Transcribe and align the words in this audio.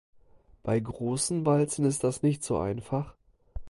Bei 0.63 0.79
großen 0.79 1.45
Walzen 1.45 1.85
ist 1.85 2.03
das 2.03 2.23
nicht 2.23 2.43
so 2.43 2.57
einfach. 2.57 3.13